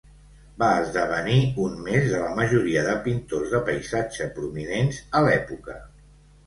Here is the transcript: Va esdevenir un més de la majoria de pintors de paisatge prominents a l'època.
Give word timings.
Va 0.61 0.69
esdevenir 0.85 1.35
un 1.65 1.75
més 1.89 2.09
de 2.13 2.23
la 2.23 2.31
majoria 2.41 2.87
de 2.89 2.97
pintors 3.05 3.55
de 3.55 3.63
paisatge 3.71 4.31
prominents 4.41 5.03
a 5.21 5.25
l'època. 5.29 5.81